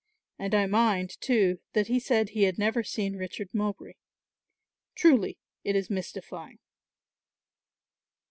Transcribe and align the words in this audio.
And 0.39 0.55
I 0.55 0.65
mind 0.65 1.21
too, 1.21 1.59
that 1.73 1.85
he 1.85 1.99
said 1.99 2.29
he 2.29 2.45
had 2.45 2.57
never 2.57 2.81
seen 2.81 3.17
Richard 3.17 3.53
Mowbray. 3.53 3.93
Truly 4.95 5.37
it 5.63 5.75
is 5.75 5.91
mystifying." 5.91 6.57